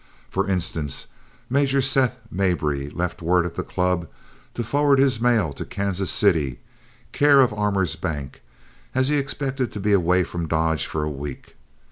[0.31, 1.05] For instance,
[1.47, 4.07] Major Seth Mabry left word at the club
[4.55, 6.59] to forward his mail to Kansas City,
[7.11, 8.41] care of Armour's Bank,
[8.95, 11.55] as he expected to be away from Dodge for a week.